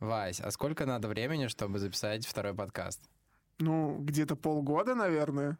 [0.00, 3.00] Вась, а сколько надо времени, чтобы записать второй подкаст?
[3.58, 5.58] Ну, где-то полгода, наверное.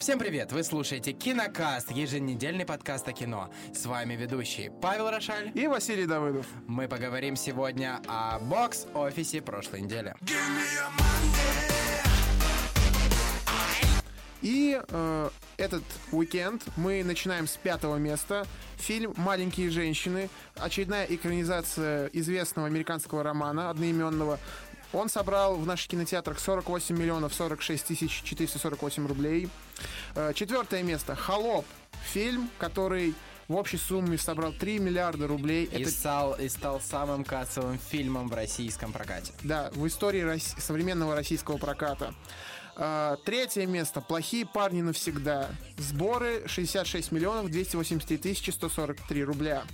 [0.00, 0.50] Всем привет!
[0.50, 3.50] Вы слушаете Кинокаст, еженедельный подкаст о кино.
[3.74, 5.52] С вами ведущий Павел Рошаль.
[5.54, 6.46] И Василий Давыдов.
[6.66, 10.14] Мы поговорим сегодня о бокс-офисе прошлой недели.
[14.42, 15.82] И э, этот
[16.12, 18.46] уикенд мы начинаем с пятого места.
[18.76, 20.30] Фильм «Маленькие женщины».
[20.56, 24.38] Очередная экранизация известного американского романа одноименного.
[24.92, 29.48] Он собрал в наших кинотеатрах 48 миллионов 46 тысяч 448 рублей.
[30.14, 31.66] Э, четвертое место «Холоп».
[32.12, 33.14] Фильм, который
[33.50, 35.64] в общей сумме собрал 3 миллиарда рублей.
[35.64, 35.90] И, Это...
[35.90, 39.32] стал, и стал самым кассовым фильмом в российском прокате.
[39.42, 40.54] Да, в истории рос...
[40.58, 42.14] современного российского проката.
[42.76, 44.00] А, третье место.
[44.00, 45.50] Плохие парни навсегда.
[45.78, 49.64] Сборы 66 миллионов 283 тысячи 143 рубля.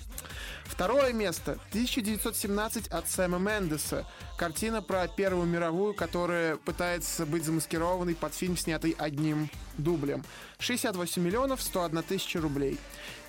[0.64, 1.52] Второе место.
[1.70, 4.04] 1917 от Сэма Мендеса.
[4.36, 10.24] Картина про Первую мировую, которая пытается быть замаскированной под фильм, снятый одним дублем.
[10.58, 12.78] 68 миллионов 101 тысяча рублей.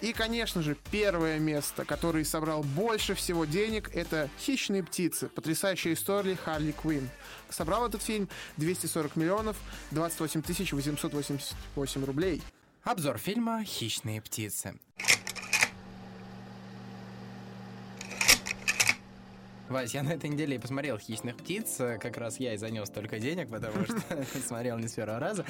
[0.02, 5.28] И, конечно же, первое место, которое собрал больше всего денег, это «Хищные птицы».
[5.28, 7.10] Потрясающая история Харли Квинн.
[7.50, 9.58] Собрал этот фильм 240 миллионов
[9.92, 12.44] 28 тысяч 888 рублей.
[12.84, 14.80] Обзор фильма «Хищные птицы».
[19.70, 21.78] Вась, я на этой неделе и посмотрел «Хищных птиц».
[21.78, 24.02] Как раз я и занес только денег, потому что
[24.46, 25.46] смотрел не с первого раза.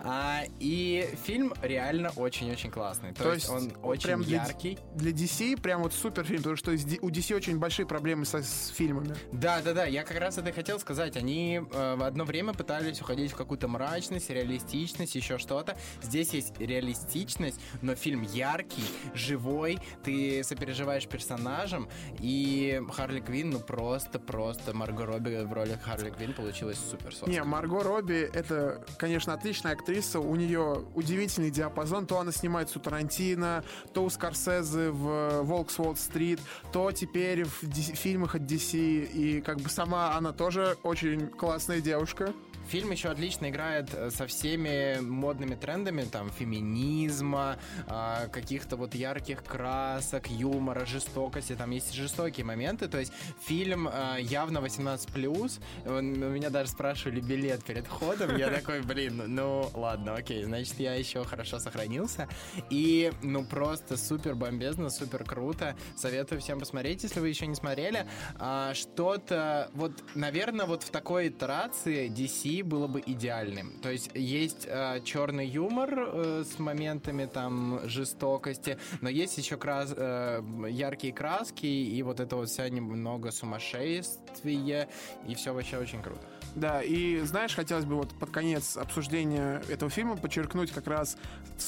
[0.00, 3.12] А, и фильм реально очень-очень классный.
[3.14, 4.78] То, То есть он очень прям яркий.
[4.94, 8.42] Для, для DC прям вот супер фильм, потому что у DC очень большие проблемы со,
[8.42, 9.14] с фильмами.
[9.32, 11.16] Да-да-да, я как раз это и хотел сказать.
[11.16, 15.76] Они э, в одно время пытались уходить в какую-то мрачность, реалистичность, еще что-то.
[16.02, 18.84] Здесь есть реалистичность, но фильм яркий,
[19.14, 21.88] живой, ты сопереживаешь персонажам,
[22.20, 27.30] и Харли Квинн, ну, просто-просто Марго Робби в роли Харли Квинн получилась супер сладко.
[27.30, 30.20] Не, Марго Робби— это, конечно, отличная актриса.
[30.20, 32.06] У нее удивительный диапазон.
[32.06, 33.64] То она снимается у Тарантино,
[33.94, 36.40] то у Скорсезе в «Волк с Уолл-стрит»,
[36.72, 38.76] то теперь в фильмах от DC.
[39.12, 42.32] И как бы сама она тоже очень классная девушка.
[42.68, 49.42] Фильм еще отлично играет э, со всеми модными трендами, там, феминизма, э, каких-то вот ярких
[49.44, 51.54] красок, юмора, жестокости.
[51.54, 52.88] Там есть жестокие моменты.
[52.88, 53.12] То есть
[53.44, 56.02] фильм э, явно 18+.
[56.02, 58.36] Меня даже спрашивали билет перед ходом.
[58.36, 62.28] Я такой, блин, ну ладно, окей, значит, я еще хорошо сохранился.
[62.70, 65.76] И, ну, просто супер бомбезно, супер круто.
[65.96, 68.06] Советую всем посмотреть, если вы еще не смотрели.
[68.38, 73.78] А, что-то, вот, наверное, вот в такой итерации DC было бы идеальным.
[73.80, 79.94] То есть есть э, черный юмор э, с моментами там жестокости, но есть еще крас
[79.96, 84.88] э, яркие краски и вот это вот вся немного сумасшествие,
[85.26, 86.20] и все вообще очень круто.
[86.54, 91.16] Да, и знаешь, хотелось бы вот под конец обсуждения этого фильма подчеркнуть как раз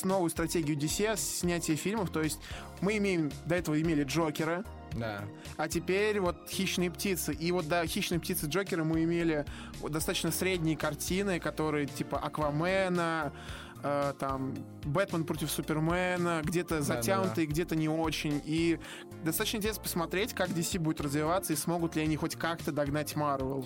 [0.02, 2.10] новую стратегию DC снятия фильмов.
[2.10, 2.40] То есть
[2.80, 4.64] мы имеем, до этого имели Джокера,
[4.96, 5.24] да.
[5.56, 7.32] А теперь вот «Хищные птицы».
[7.32, 9.44] И вот, да, «Хищные птицы» Джокера мы имели
[9.88, 13.32] достаточно средние картины, которые типа «Аквамена»,
[13.82, 17.52] э, там Бэтмен против Супермена, где-то затянутые, да, да.
[17.52, 18.40] где-то не очень.
[18.44, 18.78] И
[19.24, 23.64] достаточно интересно посмотреть, как DC будет развиваться и смогут ли они хоть как-то догнать Марвел.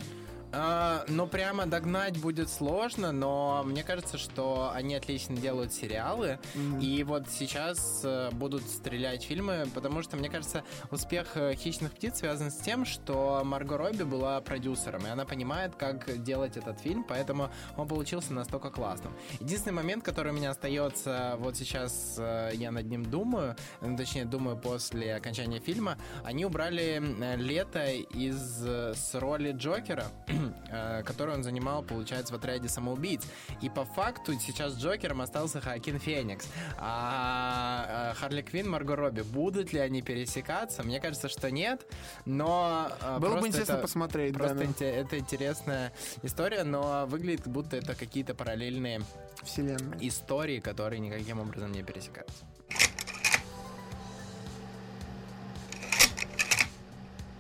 [0.50, 6.38] А, ну, прямо догнать будет сложно, но мне кажется, что они отлично делают сериалы.
[6.54, 6.82] Mm-hmm.
[6.82, 12.19] И вот сейчас э, будут стрелять фильмы, потому что, мне кажется, успех э, «Хищных птиц»
[12.19, 17.04] связан с тем, что Марго Робби была продюсером, и она понимает, как делать этот фильм,
[17.04, 19.12] поэтому он получился настолько классным.
[19.41, 24.25] Единственный момент, который у меня остается, вот сейчас э, я над ним думаю, ну, точнее,
[24.25, 27.03] думаю после окончания фильма, они убрали
[27.36, 30.06] лето из с роли Джокера,
[31.04, 33.22] который он занимал, получается, в отряде самоубийц.
[33.62, 36.49] И по факту сейчас Джокером остался Хакин Феникс.
[36.78, 40.82] А э, Харли Квин, Марго Робби, будут ли они пересекаться?
[40.82, 41.87] Мне кажется, что нет,
[42.25, 42.91] но...
[43.00, 44.34] Э, Было бы интересно это, посмотреть.
[44.34, 44.86] Просто да, да.
[44.86, 45.92] это интересная
[46.22, 49.03] история, но выглядит, будто это какие-то параллельные
[49.42, 52.45] вселенные истории, которые никаким образом не пересекаются.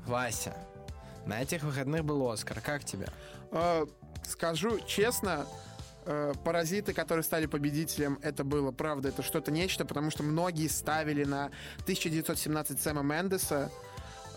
[0.06, 0.56] Вася,
[1.28, 2.60] на этих выходных был Оскар.
[2.60, 3.08] Как тебе?
[3.52, 3.86] Э,
[4.24, 5.46] скажу честно,
[6.06, 11.24] э, паразиты, которые стали победителем, это было, правда, это что-то нечто, потому что многие ставили
[11.24, 11.50] на
[11.82, 13.70] 1917 Сэма Мендеса,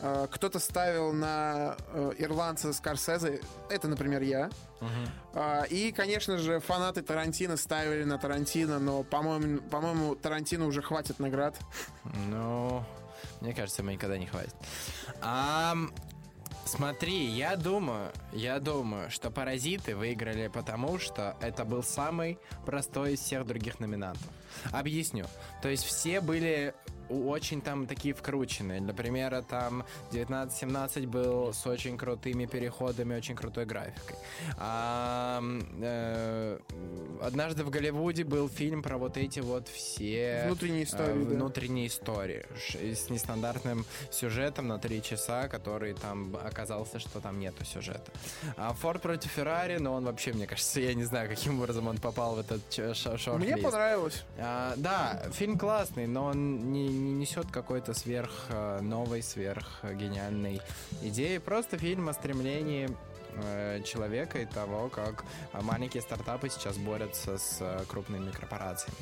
[0.01, 4.49] э, кто-то ставил на э, ирландца Скорсезе, это, например, я.
[4.81, 5.67] Uh-huh.
[5.69, 11.55] И, конечно же, фанаты Тарантино ставили на Тарантино, но, по-моему, по-моему, Тарантино уже хватит наград.
[12.27, 12.83] Ну,
[13.41, 14.55] мне кажется, ему никогда не хватит.
[15.21, 15.75] А,
[16.65, 23.19] Смотри, я думаю, я думаю, что «Паразиты» выиграли потому, что это был самый простой из
[23.19, 24.29] всех других номинантов.
[24.71, 25.25] Объясню.
[25.61, 26.73] То есть все были
[27.11, 28.81] очень там такие вкрученные.
[28.81, 34.15] Например, там 1917 был с очень крутыми переходами, очень крутой графикой.
[34.57, 35.41] А,
[35.81, 36.59] э,
[37.21, 40.44] однажды в Голливуде был фильм про вот эти вот все...
[40.45, 41.35] Внутренние истории, э, да.
[41.35, 42.45] Внутренние истории.
[42.57, 48.12] Ш- С нестандартным сюжетом на три часа, который там оказался, что там нету сюжета.
[48.57, 51.97] А Форд против Феррари, ну он вообще, мне кажется, я не знаю, каким образом он
[51.97, 53.53] попал в этот ч- ш- шорт-лист.
[53.53, 54.23] Мне понравилось.
[54.38, 59.94] А, да, фильм классный, но он не, не несет какой-то сверх э, новой, сверх э,
[59.94, 60.62] гениальной
[61.01, 61.38] идеи.
[61.38, 62.94] Просто фильм о стремлении э,
[63.83, 65.24] человека и того, как
[65.54, 68.98] э, маленькие стартапы сейчас борются с э, крупными корпорациями.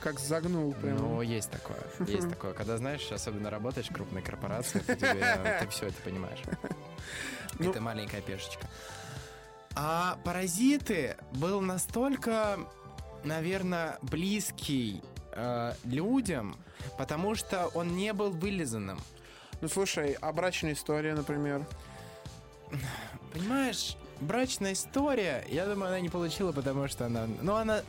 [0.00, 0.96] Как загнул прям.
[0.96, 1.78] Ну, есть такое.
[2.06, 2.52] Есть такое.
[2.54, 6.40] Когда, знаешь, особенно работаешь в крупной корпорации, ты, тебе- ты все это понимаешь.
[7.58, 8.66] Ну- ты маленькая пешечка.
[9.74, 12.58] А «Паразиты» был настолько,
[13.24, 15.02] наверное, близкий
[15.32, 16.56] э, людям,
[16.96, 19.00] потому что он не был вылизанным.
[19.60, 21.64] Ну, слушай, а брачная история, например.
[23.32, 27.26] Понимаешь, брачная история, я думаю, она не получила, потому что она...
[27.40, 27.82] Ну, она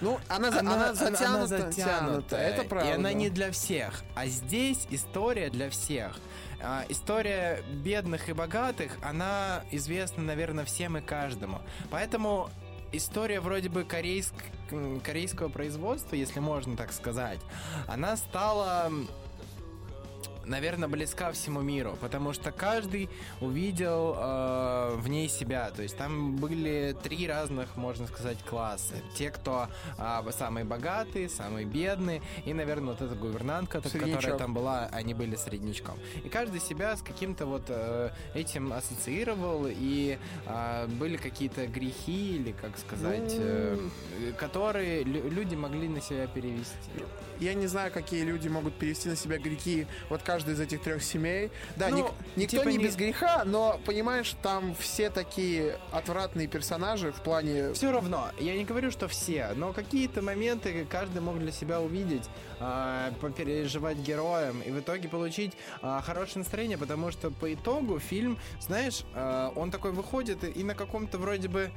[0.00, 2.90] Ну, она, за- она, затянута, затянута, тянута, это правда.
[2.90, 4.02] И она не для всех.
[4.14, 6.16] А здесь история для всех.
[6.62, 11.60] А, история бедных и богатых, она известна, наверное, всем и каждому.
[11.90, 12.50] Поэтому
[12.92, 14.34] история вроде бы корейск...
[15.04, 17.38] корейского производства, если можно так сказать,
[17.88, 18.90] она стала
[20.50, 23.08] наверное, близка всему миру, потому что каждый
[23.40, 25.70] увидел э, в ней себя.
[25.70, 28.94] То есть там были три разных, можно сказать, класса.
[29.16, 29.68] Те, кто
[29.98, 35.36] э, самые богатые, самые бедные, и, наверное, вот эта гувернантка, которая там была, они были
[35.36, 35.98] среднячком.
[36.24, 42.52] И каждый себя с каким-то вот э, этим ассоциировал, и э, были какие-то грехи, или,
[42.52, 43.78] как сказать, э,
[44.36, 46.74] которые лю- люди могли на себя перевести.
[47.38, 49.86] Я не знаю, какие люди могут перевести на себя грехи.
[50.10, 51.50] Вот каждый из этих трех семей.
[51.76, 56.46] Да, Ну, ник- никто типа не не- без греха, но, понимаешь, там все такие отвратные
[56.46, 57.72] персонажи в плане...
[57.74, 62.28] Все равно, я не говорю, что все, но какие-то моменты каждый мог для себя увидеть,
[62.60, 65.52] а, попереживать героем и в итоге получить
[65.82, 70.74] а, хорошее настроение, потому что по итогу фильм, знаешь, а, он такой выходит и на
[70.74, 71.70] каком-то вроде бы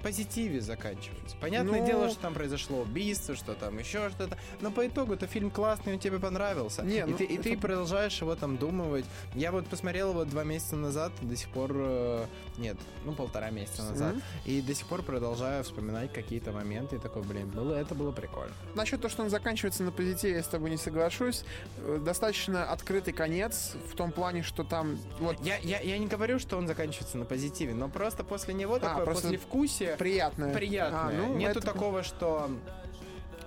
[0.00, 1.36] позитиве заканчивается.
[1.40, 5.26] Понятное Ну- дело, что там произошло убийство, что там еще что-то, но по итогу это
[5.26, 6.82] фильм классный, он тебе понравился.
[6.82, 9.04] Не, и, ну, ты, и ты это- продолжаешь его там думывать.
[9.34, 11.70] Я вот посмотрел его два месяца назад, до сих пор...
[11.74, 12.26] э,
[12.58, 12.76] Нет,
[13.06, 14.14] ну полтора месяца назад.
[14.14, 14.22] Мгм.
[14.44, 18.52] И до сих пор продолжаю вспоминать какие-то моменты и такой, блин, было, это было прикольно.
[18.74, 21.44] Насчет того, что он заканчивается на позитиве, я с тобой не соглашусь.
[21.78, 24.98] Э, Достаточно открытый конец в том плане, что там...
[25.20, 28.78] Вот Я, я, я не говорю, что он заканчивается на позитиве, но просто после него
[28.78, 30.52] такое А, просто послевкусие приятное.
[30.54, 31.00] приятное.
[31.00, 32.50] А, ну, Нету это- такого, что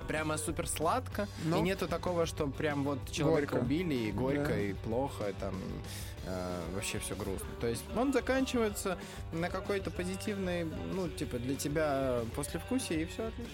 [0.08, 1.58] прямо супер сладко, Ну.
[1.60, 3.64] и нету такого, что прям вот человека Горько.
[3.66, 4.60] убили, и горько, Да.
[4.60, 5.56] и плохо, и там
[6.26, 7.48] э, вообще все грустно.
[7.60, 8.98] То есть он заканчивается
[9.34, 10.64] на какой-то позитивной,
[10.94, 13.54] ну, типа, для тебя послевкусие, и все отлично.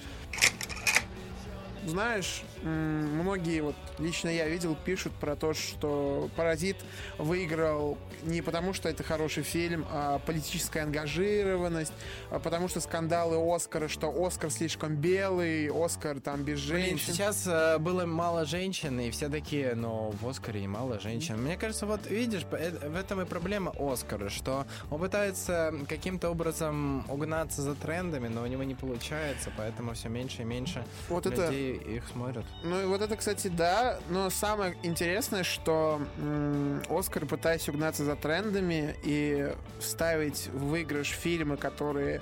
[1.85, 6.77] Знаешь, многие, вот лично я видел, пишут про то, что «Паразит»
[7.17, 11.93] выиграл не потому, что это хороший фильм, а политическая ангажированность,
[12.29, 17.13] а потому что скандалы Оскара, что Оскар слишком белый, Оскар там без Блин, женщин.
[17.13, 21.41] сейчас э, было мало женщин, и все такие, но в Оскаре и мало женщин.
[21.41, 27.09] Мне кажется, вот видишь, э, в этом и проблема Оскара, что он пытается каким-то образом
[27.09, 31.47] угнаться за трендами, но у него не получается, поэтому все меньше и меньше Вот это
[31.47, 32.45] людей их смотрят.
[32.63, 33.99] Ну и вот это, кстати, да.
[34.09, 41.57] Но самое интересное, что м, Оскар, пытаясь угнаться за трендами и вставить в выигрыш фильмы,
[41.57, 42.21] которые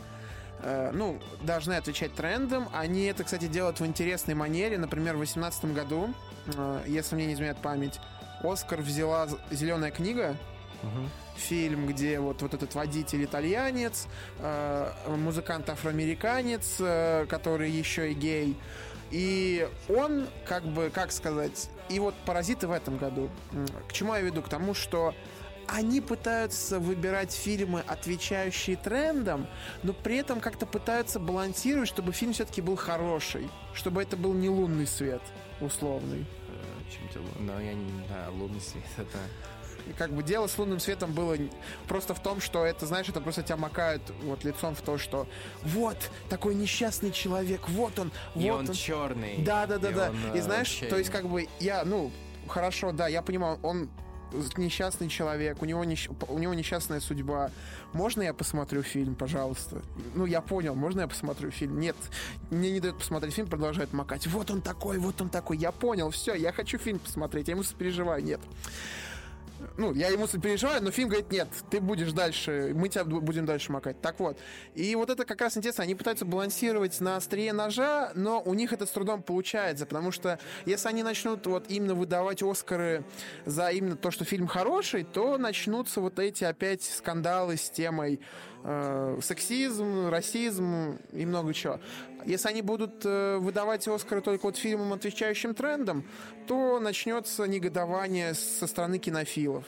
[0.61, 2.69] э, ну, должны отвечать трендам.
[2.73, 4.77] Они это, кстати, делают в интересной манере.
[4.77, 6.13] Например, в 2018 году,
[6.55, 7.99] э, если мне не изменяет память,
[8.43, 10.35] Оскар взяла «Зеленая книга»,
[11.35, 14.07] фильм, где вот, вот этот водитель итальянец,
[14.39, 18.57] э, музыкант афроамериканец, э, который еще и гей.
[19.11, 23.29] И он, как бы, как сказать, и вот паразиты в этом году.
[23.87, 24.41] К чему я веду?
[24.41, 25.13] К тому, что
[25.67, 29.47] они пытаются выбирать фильмы, отвечающие трендам,
[29.83, 34.49] но при этом как-то пытаются балансировать, чтобы фильм все-таки был хороший, чтобы это был не
[34.49, 35.21] лунный свет
[35.59, 36.25] условный.
[36.47, 39.17] Э, Чем-то, лу- но я не знаю, лунный свет это...
[39.97, 41.37] Как бы дело с лунным светом было
[41.87, 45.27] просто в том, что это, знаешь, это просто тебя макают вот лицом в то, что
[45.63, 45.97] вот
[46.29, 49.37] такой несчастный человек, вот он, И вот он, черный.
[49.39, 50.09] Да, да, да, и да.
[50.09, 52.11] он, И э, знаешь, вообще- то есть как бы я, ну,
[52.47, 53.89] хорошо, да, я понимаю, он
[54.57, 56.09] несчастный человек, у него, несч...
[56.27, 57.51] у него несчастная судьба.
[57.93, 59.81] Можно я посмотрю фильм, пожалуйста?
[60.15, 61.79] Ну, я понял, можно я посмотрю фильм?
[61.79, 61.95] Нет,
[62.49, 64.27] мне не дают посмотреть фильм, продолжают макать.
[64.27, 65.57] Вот он такой, вот он такой.
[65.57, 68.23] Я понял, все, я хочу фильм посмотреть, я ему сопереживаю.
[68.23, 68.41] Нет
[69.77, 73.71] ну, я ему сопереживаю, но фильм говорит, нет, ты будешь дальше, мы тебя будем дальше
[73.71, 73.99] макать.
[74.01, 74.37] Так вот.
[74.75, 78.73] И вот это как раз интересно, они пытаются балансировать на острие ножа, но у них
[78.73, 83.03] это с трудом получается, потому что если они начнут вот именно выдавать Оскары
[83.45, 88.19] за именно то, что фильм хороший, то начнутся вот эти опять скандалы с темой
[88.63, 91.79] э, сексизм, расизм и много чего.
[92.27, 96.03] Если они будут э, выдавать Оскары только вот фильмам, отвечающим трендам,
[96.45, 99.63] то начнется негодование со стороны кинофилов.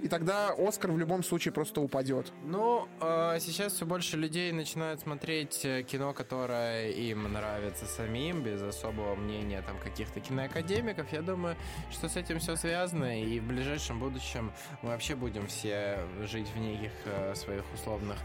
[0.00, 2.32] И тогда Оскар в любом случае просто упадет.
[2.44, 8.60] Ну, э, сейчас все больше людей начинают смотреть э, кино, которое им нравится самим, без
[8.60, 11.12] особого мнения там каких-то киноакадемиков.
[11.12, 11.56] Я думаю,
[11.92, 14.52] что с этим все связано, и в ближайшем будущем
[14.82, 18.16] мы вообще будем все жить в неких э, своих условных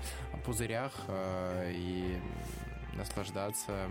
[0.43, 2.19] пузырях э, и
[2.95, 3.89] наслаждаться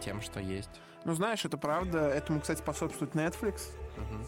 [0.00, 0.70] тем, что есть.
[1.04, 2.08] Ну, знаешь, это правда.
[2.08, 3.70] Этому, кстати, способствует Netflix.
[3.96, 4.24] Угу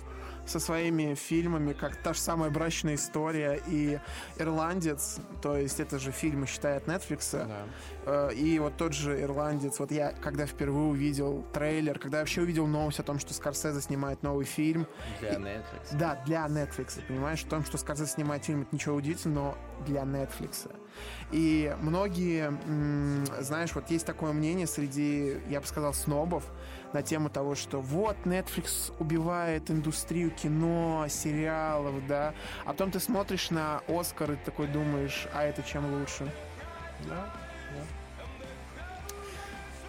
[0.46, 3.98] со своими фильмами, как та же самая «Брачная история» и
[4.38, 7.32] «Ирландец», то есть это же фильмы, считает Netflix.
[7.32, 7.66] Да.
[8.06, 12.42] Э, и вот тот же «Ирландец», вот я когда впервые увидел трейлер, когда я вообще
[12.42, 14.86] увидел новость о том, что Скорсезе снимает новый фильм.
[15.20, 15.96] Для и, Netflix.
[15.98, 17.40] Да, для Netflix, понимаешь?
[17.40, 20.70] В том, что Скорсезе снимает фильм, это ничего удивительного, но для Netflix.
[21.30, 22.56] И многие,
[23.42, 26.44] знаешь, вот есть такое мнение среди, я бы сказал, снобов,
[26.92, 32.34] на тему того, что вот Netflix убивает индустрию кино, сериалов, да,
[32.64, 36.32] а потом ты смотришь на Оскар и такой думаешь, а это чем лучше?
[37.08, 37.32] Да,
[37.72, 38.03] да.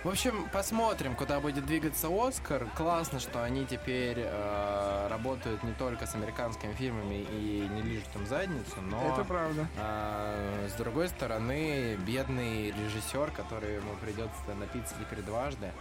[0.06, 2.68] В общем, посмотрим, куда будет двигаться Оскар.
[2.76, 8.28] Классно, что они теперь э, работают не только с американскими фильмами и не лижут им
[8.28, 9.02] задницу, но...
[9.02, 9.68] Это правда.
[9.78, 15.72] Э, с другой стороны, бедный режиссер, который ему придется напиться теперь дважды.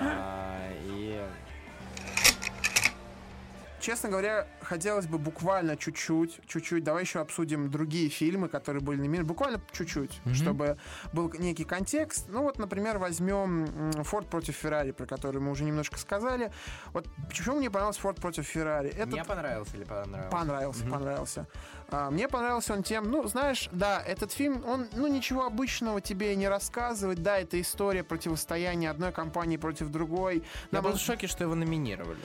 [0.00, 1.22] Э, и
[3.84, 6.82] честно говоря, хотелось бы буквально чуть-чуть, чуть-чуть.
[6.82, 9.28] Давай еще обсудим другие фильмы, которые были номинированы.
[9.28, 10.34] Буквально чуть-чуть, mm-hmm.
[10.34, 10.78] чтобы
[11.12, 12.26] был некий контекст.
[12.28, 16.50] Ну вот, например, возьмем Форд против Феррари, про который мы уже немножко сказали.
[16.94, 18.88] Вот почему мне понравился Форд против Феррари?
[18.88, 19.12] Этот...
[19.12, 20.30] Мне понравился или понравился?
[20.30, 20.90] Понравился, mm-hmm.
[20.90, 21.46] понравился.
[21.90, 26.34] А, мне понравился он тем, ну, знаешь, да, этот фильм, он, ну, ничего обычного тебе
[26.36, 27.22] не рассказывает.
[27.22, 30.36] Да, это история противостояния одной компании против другой.
[30.72, 30.84] Я Нам...
[30.84, 32.20] был в шоке, что его номинировали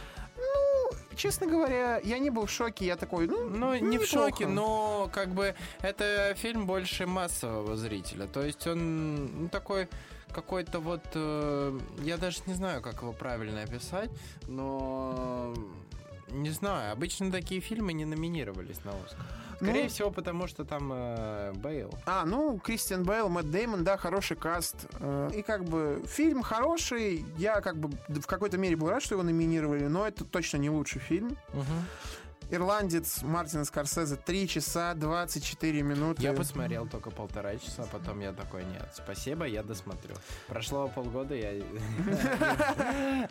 [1.20, 2.86] честно говоря, я не был в шоке.
[2.86, 4.06] Я такой, ну, ну не неплохо.
[4.06, 8.26] в шоке, но как бы это фильм больше массового зрителя.
[8.26, 9.90] То есть он ну, такой
[10.32, 14.10] какой-то вот, э, я даже не знаю, как его правильно описать,
[14.48, 15.54] но
[16.32, 19.26] не знаю, обычно такие фильмы не номинировались на Оскар.
[19.58, 21.94] Скорее ну, всего, потому что там э, Бейл.
[22.06, 24.88] А, ну, Кристиан Бейл, Мэтт Деймон, да, хороший каст.
[25.00, 27.26] Э, и как бы фильм хороший.
[27.38, 30.70] Я как бы в какой-то мере был рад, что его номинировали, но это точно не
[30.70, 31.38] лучший фильм.
[31.54, 31.64] Угу.
[32.52, 36.24] Ирландец Мартина Скорсезе 3 часа 24 минуты.
[36.24, 40.16] Я посмотрел только полтора часа, потом я такой, нет, спасибо, я досмотрю.
[40.48, 41.52] Прошло полгода, я...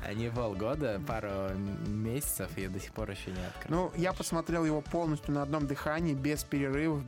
[0.04, 1.52] А не полгода, пару
[1.88, 3.76] месяцев, я до сих пор еще не открыл.
[3.76, 7.02] Ну, я посмотрел его полностью на одном дыхании, без перерывов.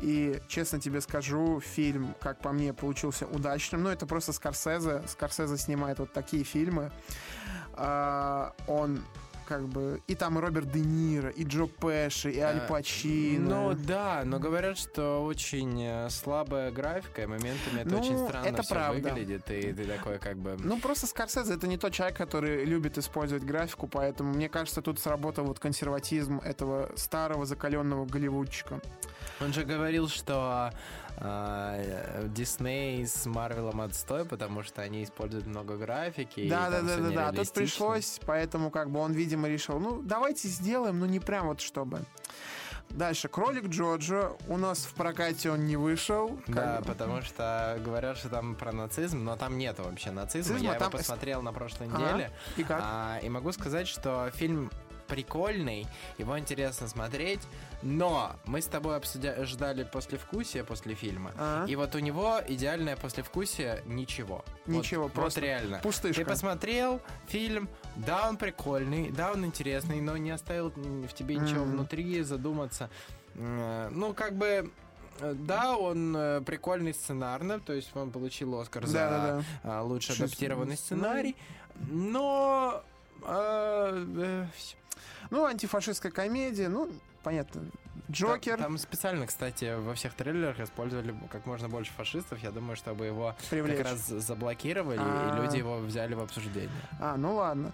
[0.00, 3.82] И, честно тебе скажу, фильм, как по мне, получился удачным.
[3.82, 5.02] Ну, это просто Скорсезе.
[5.08, 6.92] Скорсезе снимает вот такие фильмы.
[7.72, 9.02] А, он
[9.46, 13.70] как бы и там и Роберт Де Ниро, и Джо Пэши, и Аль э, Пачино.
[13.70, 18.46] Ну да, но говорят, что очень э, слабая графика, и моментами это ну, очень странно
[18.46, 19.08] это все правда.
[19.08, 20.56] выглядит, и ты такой как бы...
[20.58, 24.98] Ну просто Скорсезе это не тот человек, который любит использовать графику, поэтому мне кажется, тут
[24.98, 28.80] сработал вот консерватизм этого старого закаленного голливудчика.
[29.40, 30.72] Он же говорил, что
[31.16, 36.48] Дисней а, с Марвелом отстой, потому что они используют много графики.
[36.48, 37.32] Да, да, да, да, да.
[37.32, 41.60] Тут пришлось, поэтому как бы он, видимо, решил, ну, давайте сделаем, но не прям вот
[41.60, 42.00] чтобы.
[42.90, 44.36] Дальше, кролик Джоджо.
[44.46, 46.38] У нас в прокате он не вышел.
[46.46, 46.86] Да, бы.
[46.86, 50.54] потому что говорят, что там про нацизм, но там нет вообще нацизма.
[50.54, 50.88] Цизма, Я там...
[50.88, 51.98] его посмотрел на прошлой ага.
[51.98, 52.30] неделе.
[52.56, 52.80] И как?
[52.82, 54.70] А, и могу сказать, что фильм
[55.06, 55.86] прикольный,
[56.18, 57.40] его интересно смотреть,
[57.82, 61.64] но мы с тобой обсуждали послевкусие после фильма, а?
[61.68, 64.44] и вот у него идеальное послевкусие ничего.
[64.66, 65.78] Ничего, вот, просто вот реально.
[65.82, 66.24] Пустышка.
[66.24, 71.64] Ты посмотрел фильм, да, он прикольный, да, он интересный, но не оставил в тебе ничего
[71.64, 71.70] mm.
[71.70, 72.90] внутри задуматься.
[73.34, 74.70] Ну, как бы
[75.20, 79.82] да, он э, прикольный сценарно, то есть он получил Оскар да, за да, да.
[79.82, 81.36] лучший адаптированный сценарий,
[81.88, 82.82] но...
[83.22, 84.46] Э, э,
[85.30, 86.88] ну, антифашистская комедия, ну,
[87.22, 87.62] понятно.
[88.10, 88.56] Джокер.
[88.56, 92.38] Там, там специально, кстати, во всех трейлерах использовали как можно больше фашистов.
[92.42, 93.78] Я думаю, чтобы его Привлечь.
[93.78, 95.36] как раз заблокировали, А.
[95.38, 96.70] и люди его взяли в обсуждение.
[97.00, 97.72] А, ну ладно.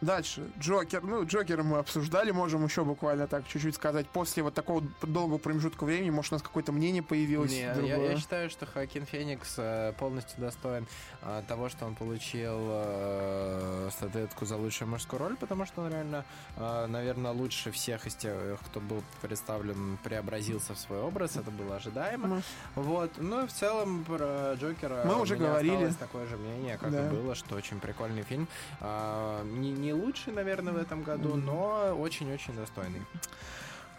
[0.00, 0.48] Дальше.
[0.58, 1.02] Джокер.
[1.02, 4.06] Ну, Джокера мы обсуждали, можем еще буквально так чуть-чуть сказать.
[4.08, 8.10] После вот такого долгого промежутка времени, может, у нас какое-то мнение появилось Не, я, другое.
[8.12, 10.86] я считаю, что Хоакин Феникс э, полностью достоин
[11.22, 16.24] э, того, что он получил э, статуэтку за лучшую мужскую роль, потому что он реально,
[16.56, 18.36] э, наверное, лучше всех из тех,
[18.66, 21.36] кто был представлен, преобразился в свой образ.
[21.36, 22.42] Это было ожидаемо.
[22.76, 23.10] Вот.
[23.16, 25.92] Ну и в целом про Джокера Мы уже говорили.
[25.98, 27.06] такое же мнение, как Да.
[27.06, 28.46] и было, что очень прикольный фильм.
[28.80, 33.02] Не, не лучший, наверное, в этом году, но очень-очень достойный.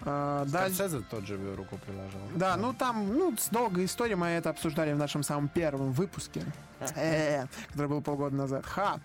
[0.01, 0.45] а.
[0.47, 2.19] Скорсезе тот же руку приложил.
[2.35, 6.41] Да, ну там, ну, с долгой историей мы это обсуждали в нашем самом первом выпуске,
[6.95, 8.65] э, который был полгода назад.
[8.65, 8.99] Ха!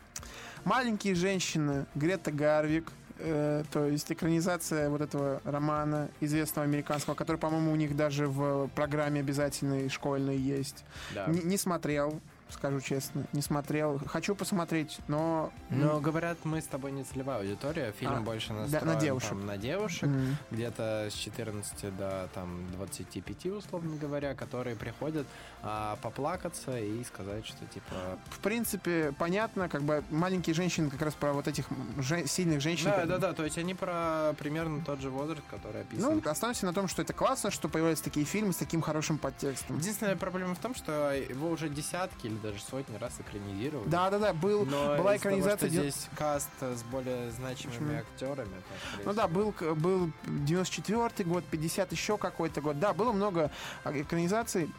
[0.65, 7.73] Маленькие женщины, Грета Гарвик, э, то есть экранизация вот этого романа известного американского, который, по-моему,
[7.73, 10.85] у них даже в программе обязательной школьной есть.
[11.15, 11.27] Да.
[11.27, 12.21] Не, не смотрел,
[12.51, 14.01] скажу честно, не смотрел.
[14.07, 15.53] Хочу посмотреть, но...
[15.71, 17.93] Но говорят, мы с тобой не целевая аудитория.
[17.99, 19.29] Фильм А, больше да, настроен на девушек.
[19.31, 20.03] там, на девушек.
[20.05, 25.27] м, Где-то с 14 до там, 25, условно говоря, которые приходят
[25.63, 31.15] а, поплакаться и сказать, что типа В принципе, понятно, как бы маленькие женщины как раз
[31.15, 31.67] про вот этих
[31.99, 32.87] же- сильных женщин.
[32.87, 36.21] Да, да, да, то есть они про примерно тот же возраст, который описан.
[36.25, 39.79] Ну, останемся на том, что это классно, что появляются такие фильмы с таким хорошим подтекстом.
[39.79, 43.89] Единственная проблема в том, что его уже десятки или даже сотни раз экранизировали.
[43.89, 45.57] Да, да, да, был, Но была из-за того, экранизация.
[45.57, 47.99] что здесь каст с более значимыми Почему?
[47.99, 48.63] актерами.
[49.05, 52.79] Ну да, был, был 94 год, 50 еще какой-то год.
[52.79, 53.51] Да, было много
[53.85, 54.71] а, экранизаций.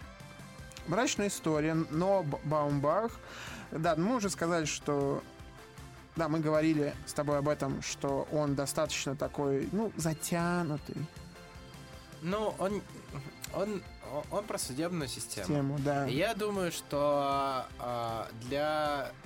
[0.87, 3.11] Мрачная история, но Баумбах.
[3.71, 5.23] Да, мы уже сказали, что
[6.15, 10.95] да, мы говорили с тобой об этом, что он достаточно такой, ну, затянутый
[12.21, 12.81] Ну, он,
[13.53, 13.81] он,
[14.31, 15.47] он про судебную систему.
[15.47, 16.05] тему, да.
[16.05, 19.24] Я думаю, что а, для э,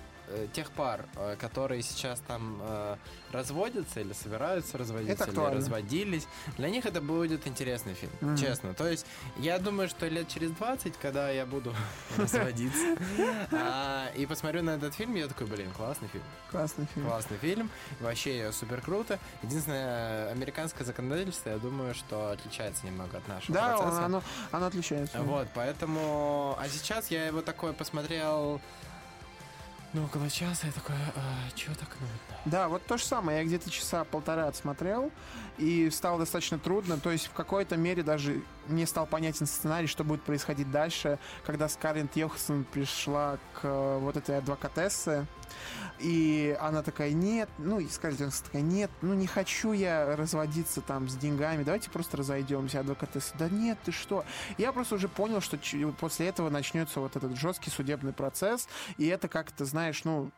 [0.54, 2.96] тех пар, э, которые сейчас там э,
[3.32, 8.38] разводятся или собираются разводиться, Это или разводились, для них это будет интересный фильм, Мгм.
[8.38, 8.74] честно.
[8.74, 9.06] То есть
[9.38, 11.74] я думаю, что лет через 20, когда я буду
[12.18, 12.98] разводиться,
[13.52, 16.24] а, и посмотрю на этот фильм, я такой, блин, классный фильм.
[16.52, 17.06] Классный фильм.
[17.08, 19.20] Классный фильм, вообще супер круто.
[19.44, 24.06] Единственное, американское законодательство, я думаю, что отличается немного от нашего Да,
[24.52, 25.22] оно отличается.
[25.22, 26.58] Вот, поэтому...
[26.60, 28.62] А сейчас я его такое посмотрел...
[29.94, 32.16] Ну, около часа, я такой, а, чё так нудно?
[32.46, 33.40] Да, вот то же самое.
[33.40, 35.12] Я где-то часа полтора отсмотрел,
[35.58, 36.98] и стало достаточно трудно.
[37.00, 41.68] То есть в какой-то мере даже мне стал понятен сценарий, что будет происходить дальше, когда
[41.70, 45.26] Скарлетт Йоханссон пришла к э, вот этой адвокатессе,
[46.00, 50.82] и она такая, нет, ну, и Скарлетт Йоханссон такая, нет, ну, не хочу я разводиться
[50.82, 52.80] там с деньгами, давайте просто разойдемся.
[52.80, 54.24] Адвокатесса, да нет, ты что?
[54.58, 55.58] Я просто уже понял, что
[56.00, 60.32] после этого начнется вот этот жесткий судебный процесс, и это как-то, знаешь, ну,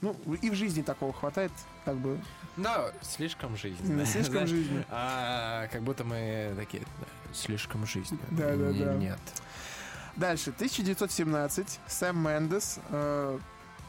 [0.00, 1.52] ну, и в жизни такого хватает,
[1.84, 2.18] как бы,
[2.56, 4.04] Да, слишком жизненно.
[4.04, 4.84] слишком жизни.
[4.90, 8.22] А, как будто мы такие, «Да, слишком жизненно.
[8.30, 8.94] Да, да, да.
[8.94, 9.18] Нет.
[10.16, 13.38] Дальше, 1917, Сэм Мендес, э,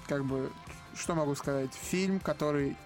[0.08, 0.52] как бы,
[0.96, 2.78] что могу сказать, фильм, который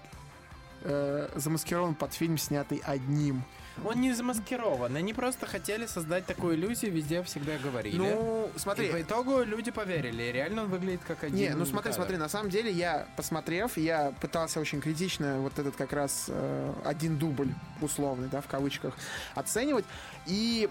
[0.82, 3.44] э, замаскирован под фильм, снятый одним.
[3.84, 4.96] Он не замаскирован.
[4.96, 7.96] Они просто хотели создать такую иллюзию, везде всегда говорили.
[7.98, 10.24] Ну, И смотри, по итогу люди поверили.
[10.24, 11.94] и Реально он выглядит как один Не, ну смотри, кадр.
[11.96, 16.72] смотри, на самом деле я, посмотрев, я пытался очень критично вот этот как раз э,
[16.84, 18.94] один дубль условный, да, в кавычках,
[19.34, 19.84] оценивать.
[20.26, 20.68] И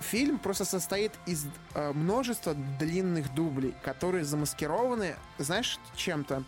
[0.00, 6.42] фильм просто состоит из э, множества длинных дублей, которые замаскированы, знаешь, чем-то.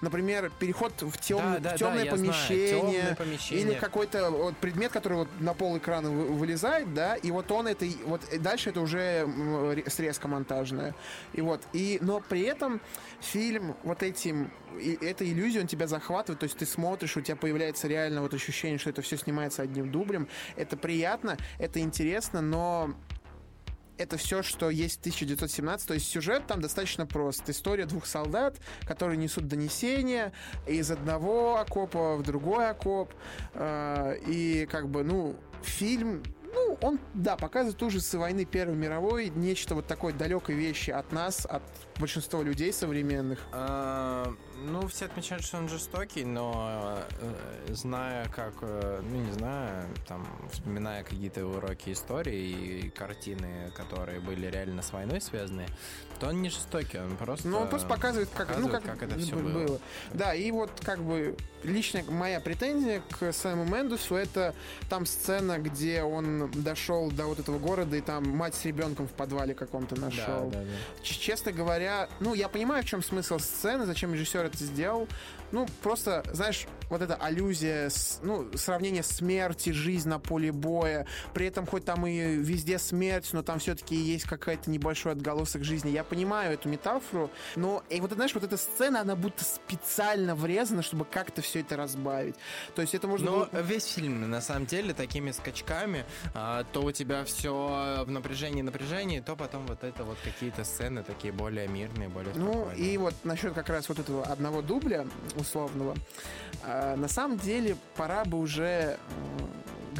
[0.00, 2.10] Например, переход в, тем- Да, да, да, темное знаю.
[2.16, 2.80] помещение.
[2.80, 3.64] Темное помещение.
[3.66, 7.68] Или какой-то вот предмет, который вот на пол экрана вы- вылезает, да, и вот он
[7.68, 9.26] это, вот дальше это уже
[9.88, 10.94] срезка монтажная.
[11.32, 12.80] И вот, и, но при этом
[13.20, 17.36] фильм вот этим, и, эта иллюзия, он тебя захватывает, то есть ты смотришь, у тебя
[17.36, 20.28] появляется реально вот ощущение, что это все снимается одним дублем.
[20.56, 22.89] Это приятно, это интересно, но
[24.00, 25.86] это все, что есть в 1917.
[25.86, 27.48] То есть сюжет там достаточно прост.
[27.48, 30.32] История двух солдат, которые несут донесения
[30.66, 33.12] из одного окопа в другой окоп.
[33.54, 39.74] Э, И как бы, ну, фильм ну, он, да, показывает ужасы войны Первой мировой, нечто
[39.74, 41.62] вот такой далекой вещи от нас, от
[41.98, 43.38] большинства людей современных.
[43.52, 44.32] А,
[44.62, 50.26] Ну, все отмечают, что он жестокий, но э, зная, как, э, ну, не знаю, там,
[50.52, 55.66] вспоминая какие-то уроки истории и картины, которые были реально с войной связаны,
[56.18, 57.48] то он не жестокий, он просто...
[57.48, 59.66] Ну, он просто показывает, как, ну, показывает, как, как это всё было.
[59.66, 59.80] было.
[60.12, 64.54] Да, и вот как бы личная моя претензия к Сэму Мендесу это
[64.88, 69.12] там сцена, где он дошел до вот этого города и там мать с ребенком в
[69.12, 70.50] подвале каком-то Да, нашел.
[70.50, 71.02] да, да.
[71.02, 75.08] Ч- Честно говоря, ну, я понимаю, в чем смысл сцены, зачем режиссер это сделал.
[75.52, 81.06] Ну, просто, знаешь, вот эта аллюзия, с- ну, сравнение смерти, жизнь на поле боя.
[81.34, 85.90] При этом хоть там и везде смерть, но там все-таки есть какая-то небольшой отголосок жизни.
[85.90, 90.82] Я понимаю эту метафору, но, и вот, знаешь, вот эта сцена, она будто специально врезана,
[90.82, 92.34] чтобы как-то все это разбавить.
[92.74, 93.60] То есть это можно Но было...
[93.62, 99.20] весь фильм, на самом деле, такими скачками, а, то у тебя все в напряжении, напряжении,
[99.20, 102.94] то потом вот это вот какие-то сцены такие более мирные, более Ну, спокойные.
[102.94, 105.06] и вот насчет как раз вот этого одного дубля
[105.40, 105.94] условного.
[106.64, 108.98] а, на самом деле, пора бы уже э,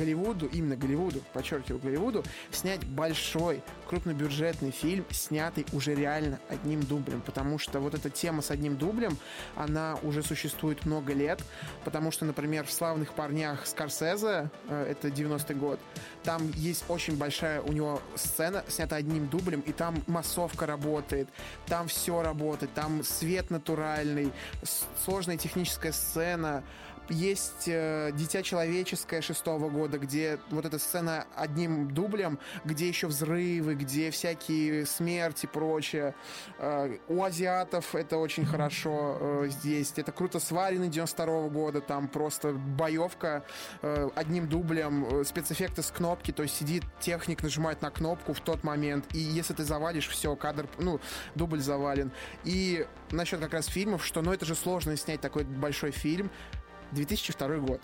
[0.00, 7.20] Голливуду, именно Голливуду, подчеркиваю, Голливуду, снять большой, крупнобюджетный фильм, снятый уже реально одним дублем.
[7.20, 9.18] Потому что вот эта тема с одним дублем,
[9.56, 11.42] она уже существует много лет.
[11.84, 15.78] Потому что, например, в «Славных парнях» Скорсезе, э, это 90-й год,
[16.22, 21.28] там есть очень большая у него сцена, снята одним дублем, и там массовка работает,
[21.66, 24.32] там все работает, там свет натуральный,
[25.04, 26.64] сложная техническая сцена,
[27.10, 33.74] есть э, «Дитя человеческое» шестого года, где вот эта сцена одним дублем, где еще взрывы,
[33.74, 36.14] где всякие смерти и прочее.
[36.58, 39.92] Э, у азиатов это очень хорошо э, здесь.
[39.96, 43.44] Это круто сварено 92 года, там просто боевка
[43.82, 48.40] э, одним дублем, э, спецэффекты с кнопки, то есть сидит техник, нажимает на кнопку в
[48.40, 51.00] тот момент, и если ты завалишь, все, кадр, ну,
[51.34, 52.12] дубль завален.
[52.44, 56.30] И насчет как раз фильмов, что, ну, это же сложно снять такой большой фильм.
[56.92, 57.80] 2002 год.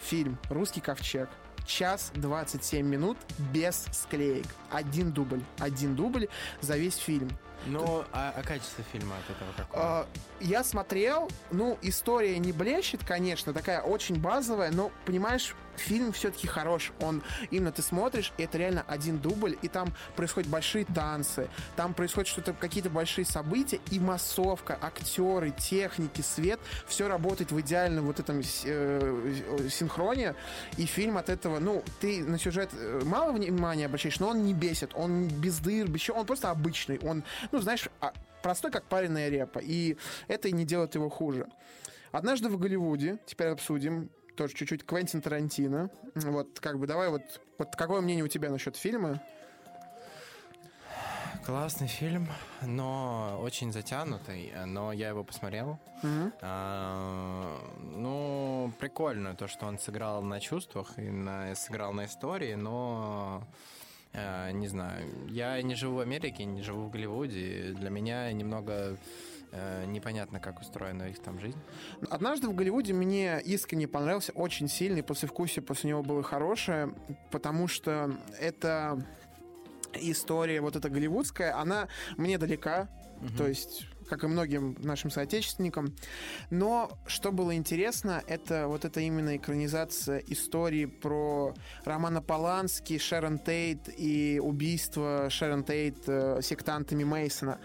[0.00, 1.28] Фильм «Русский ковчег».
[1.66, 3.16] Час 27 минут
[3.52, 4.46] без склеек.
[4.70, 5.40] Один дубль.
[5.58, 6.28] Один дубль
[6.60, 7.30] за весь фильм.
[7.66, 9.82] Ну, а, а качество фильма от этого какое?
[9.82, 10.06] А,
[10.40, 16.92] я смотрел, ну, история не блещет, конечно, такая очень базовая, но, понимаешь, фильм все-таки хорош.
[17.00, 21.94] Он именно ты смотришь, и это реально один дубль, и там происходят большие танцы, там
[21.94, 28.20] происходит что-то, какие-то большие события, и массовка, актеры, техники, свет, все работает в идеальном вот
[28.20, 30.34] этом э, синхроне,
[30.76, 34.54] и фильм от этого, ну, ты на сюжет э, мало внимания обращаешь, но он не
[34.54, 38.12] бесит, он без дыр, без чего, он просто обычный, он, ну, знаешь, а-
[38.42, 39.96] простой, как пареная репа, и
[40.28, 41.46] это и не делает его хуже.
[42.10, 45.90] Однажды в Голливуде, теперь обсудим, тоже чуть-чуть Квентин Тарантино.
[46.14, 47.22] Вот, как бы, давай вот,
[47.58, 49.22] вот какое мнение у тебя насчет фильма?
[51.44, 52.28] Классный фильм,
[52.60, 55.80] но очень затянутый, но я его посмотрел.
[56.02, 56.32] Мгм.
[56.40, 63.42] А, ну, прикольно то, что он сыграл на чувствах и на, сыграл на истории, но
[64.14, 68.98] не знаю, я не живу в Америке, не живу в Голливуде, для меня немного
[69.52, 71.58] э, непонятно, как устроена их там жизнь.
[72.10, 76.94] Однажды в Голливуде мне искренне понравился, очень сильный, послевкусие после него было хорошее,
[77.30, 79.02] потому что это
[79.94, 82.88] история вот эта голливудская, она мне далека,
[83.36, 85.94] то есть как и многим нашим соотечественникам.
[86.50, 91.54] Но что было интересно, это вот это именно экранизация истории про
[91.86, 97.58] Романа Полански, Шерон Тейт и убийство Шерон Тейт э, сектантами Мейсона.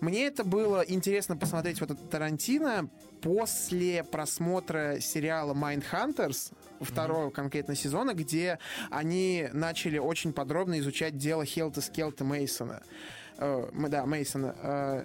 [0.00, 2.88] Мне это было интересно посмотреть вот это Тарантино
[3.20, 8.58] после просмотра сериала Mindhunters, второго конкретно сезона, где
[8.90, 12.82] они начали очень подробно изучать дело Хелта Скелта Мейсона.
[13.36, 14.54] Э, да, Мейсона.
[14.62, 15.04] э,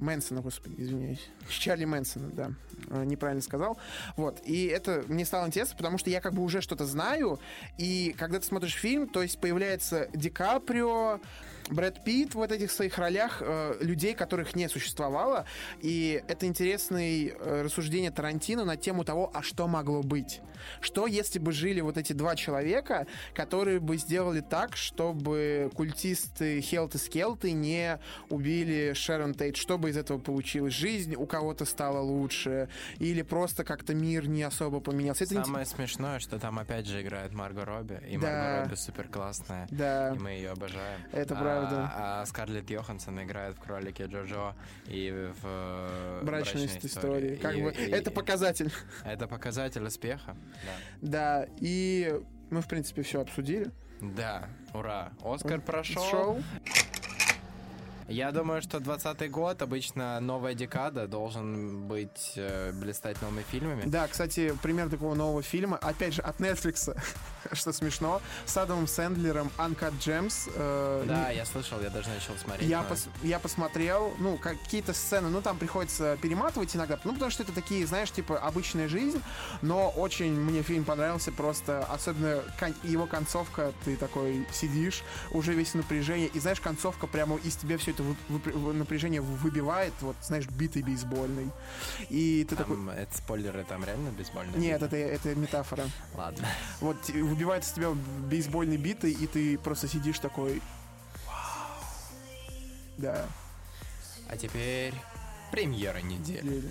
[0.00, 1.28] Мэнсона, господи, извиняюсь.
[1.48, 2.50] Чарли Мэнсона, да.
[2.88, 3.78] Э, Неправильно сказал.
[4.16, 4.40] Вот.
[4.44, 7.38] И это мне стало интересно, потому что я как бы уже что-то знаю.
[7.78, 11.20] И когда ты смотришь фильм, то есть появляется Ди Каприо,
[11.68, 15.46] Брэд Питт в вот этих своих ролях э, людей, которых не существовало.
[15.80, 20.40] И это интересное э, рассуждение Тарантино на тему того, а что могло быть.
[20.80, 26.98] Что если бы жили вот эти два человека, которые бы сделали так, чтобы культисты Хелты
[26.98, 27.98] Скелты не
[28.30, 29.56] убили Шерон Тейт?
[29.56, 30.72] Что бы из этого получилось?
[30.74, 32.68] Жизнь у кого-то стала лучше?
[32.98, 35.24] Или просто как-то мир не особо поменялся?
[35.24, 38.26] Это Самое смешное, что там опять же играет Марго Робби, и Да.
[38.28, 39.66] Марго Робби супер классная.
[39.70, 40.14] Да.
[40.14, 41.00] И мы ее обожаем.
[41.12, 41.55] Это А- правда.
[41.58, 44.54] А, Скарлетт Йоханссон играет в «Кролике Джоджо»
[44.86, 47.36] и в э, Брачная «Брачной история.
[47.36, 48.72] Как И- бы, и- это показатель.
[49.04, 50.36] Это показатель успеха.
[51.00, 53.70] Да, и мы, в принципе, все обсудили.
[54.00, 54.46] Да.
[54.72, 55.10] Да, ура.
[55.24, 56.02] Оскар прошел.
[56.10, 56.42] Шоу.
[58.08, 63.82] Я думаю, что 20 год, обычно новая декада, должен быть э, блистать новыми фильмами.
[63.84, 66.96] Да, кстати, пример такого нового фильма, опять же, от Netflix,
[67.52, 70.48] что смешно, с Адамом Сэндлером Uncut Gems.
[70.54, 72.68] э, Да, я слышал, я даже начал смотреть.
[72.68, 77.32] Я, но- пос- я посмотрел, ну, какие-то сцены, ну, там приходится перематывать иногда, ну, потому
[77.32, 79.20] что это такие, знаешь, типа, обычная жизнь,
[79.62, 85.70] но очень мне фильм понравился, просто, особенно кон- его концовка, ты такой сидишь, уже весь
[85.70, 90.82] в напряжении, и, знаешь, концовка прямо из тебя все это напряжение выбивает, вот, знаешь, битый
[90.82, 91.50] бейсбольный,
[92.10, 92.76] и ты такой...
[92.76, 94.58] Там, это спойлеры, там реально бейсбольные?
[94.58, 95.84] Нет, это, это метафора.
[96.14, 96.46] Ладно.
[96.80, 100.62] Вот выбивает из тебя бейсбольный биты, и ты просто сидишь такой...
[102.98, 103.26] Да.
[104.28, 104.94] А теперь
[105.50, 106.46] премьера недели.
[106.46, 106.70] Еле.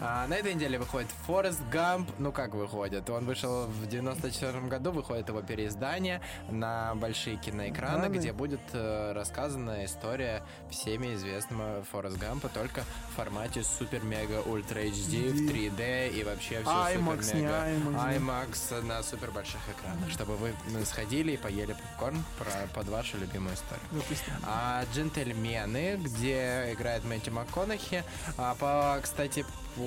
[0.00, 2.10] А, на этой неделе выходит Форест Гамп.
[2.18, 3.08] Ну как выходит?
[3.08, 8.14] Он вышел в 94 году, выходит его переиздание на большие киноэкраны, Экраны.
[8.14, 15.30] где будет э, рассказана история всеми известного Форест Гампа, только в формате супер-мега ультра HD
[15.30, 18.18] в 3D и вообще все IMAX, супер-мега IMAX.
[18.18, 20.52] IMAX на супер больших экранах, чтобы вы
[20.84, 23.86] сходили и поели попкорн про, под вашу любимую историю.
[23.92, 24.32] Допустим.
[24.44, 28.04] А «Джентльмены», где играет Мэтью МакКонахи.
[28.36, 29.44] А, по, кстати,
[29.76, 29.85] по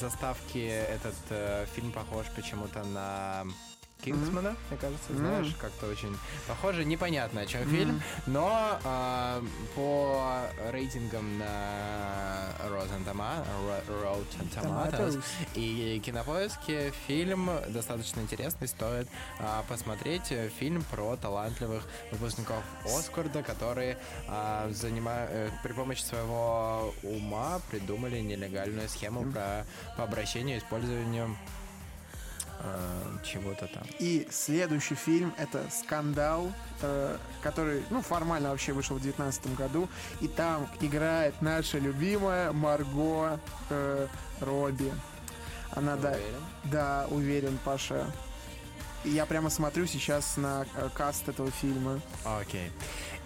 [0.00, 3.44] заставке этот э, фильм похож почему-то на
[4.12, 6.16] Кингсмана, мне кажется, знаешь, как-то очень
[6.46, 6.84] похоже.
[6.84, 9.42] Непонятно, о чем фильм, но а,
[9.74, 10.40] по
[10.70, 11.44] рейтингам на
[12.68, 15.22] Rotten Toma- Ro- Rotten Tomatoes
[15.54, 24.70] и кинопоиске фильм достаточно интересный, стоит а, посмотреть фильм про талантливых выпускников Оскарда, которые а,
[25.30, 29.64] э, при помощи своего ума придумали нелегальную схему про,
[29.96, 31.36] по обращению и использованию
[32.60, 33.84] э, чего-то там.
[33.98, 39.88] И следующий фильм это «Скандал», э, который, ну, формально вообще вышел в 2019 году.
[40.20, 43.40] И там играет наша любимая Марго
[43.70, 44.06] э,
[44.40, 44.92] Робби.
[45.72, 46.44] Она, да, Уверен?
[46.64, 48.06] да, уверен, Паша.
[49.04, 52.00] Я прямо смотрю сейчас на э, каст этого фильма.
[52.24, 52.70] Окей.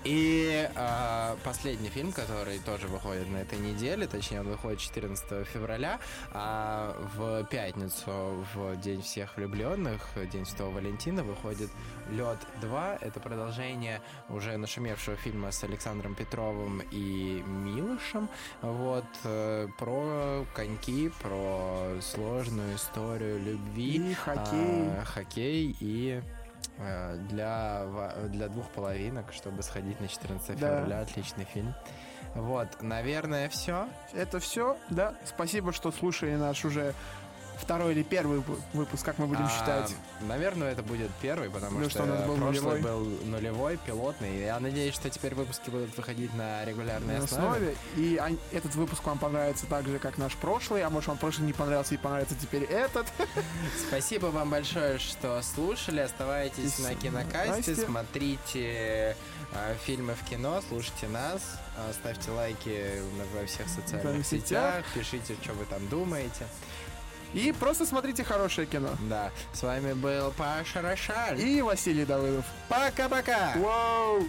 [0.05, 6.01] И а, последний фильм, который тоже выходит на этой неделе, точнее, он выходит 14 февраля,
[6.33, 11.71] а в пятницу, в День всех влюбленных, День Святого Валентина, выходит
[12.11, 12.99] Лед 2.
[13.01, 18.29] Это продолжение уже нашумевшего фильма с Александром Петровым и Милышем.
[18.61, 24.11] Вот э, про коньки, про сложную историю любви.
[24.11, 24.91] И хоккей.
[24.99, 26.42] А, хоккей и э,
[26.79, 30.69] для, ва- для двух половинок, чтобы сходить на 14 Да.
[30.69, 31.01] февраля.
[31.01, 31.75] Отличный фильм.
[32.35, 33.89] Вот, наверное, все.
[34.15, 35.15] Это все, да.
[35.25, 36.95] Спасибо, что слушали наш уже
[37.59, 39.95] второй или первый вып- выпуск, как мы будем считать.
[40.21, 42.81] Наверное, это будет первый, потому Ну, что, что у нас был прошлый нулевой.
[42.81, 44.41] был нулевой, пилотный.
[44.41, 47.47] Я надеюсь, что теперь выпуски будут выходить на регулярной на основе.
[47.49, 47.77] основе.
[47.97, 48.21] И
[48.53, 51.95] этот выпуск вам понравится так же, как наш прошлый, а может вам прошлый не понравился
[51.95, 53.07] и понравится теперь этот.
[53.88, 56.01] Спасибо вам большое, что слушали.
[56.01, 57.87] Оставайтесь И на кинокасте, Настя.
[57.87, 59.17] смотрите
[59.55, 61.41] э, фильмы в кино, слушайте нас,
[61.77, 63.03] э, ставьте лайки
[63.35, 66.47] во всех социальных социальных сетях, пишите, что вы там думаете.
[67.35, 68.90] И просто смотрите хорошее кино.
[69.09, 71.40] Да, с вами был Паша Рошаль.
[71.40, 72.45] И Василий Давыдов.
[72.68, 73.53] пока-пока!
[73.57, 74.25] Вау!